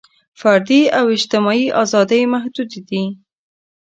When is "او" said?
0.97-1.05